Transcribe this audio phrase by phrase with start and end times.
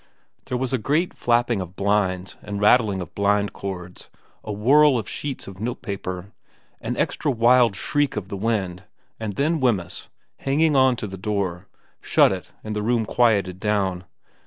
[0.45, 4.09] There was a great flapping of blinds and rattling of blind cords,
[4.43, 6.31] a whirl of sheets of notepaper,
[6.81, 8.83] an extra wild shriek of the wind,
[9.19, 11.67] and then Wemyss, hanging on to the door,
[12.01, 14.05] shut it and the room quieted down.